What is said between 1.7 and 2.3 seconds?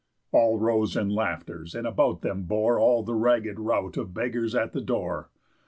and about